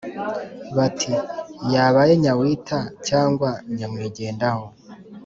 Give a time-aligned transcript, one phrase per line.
[0.77, 1.11] Bati:
[1.73, 4.65] "Yabaye nyawita cyangwa nyamwigendaho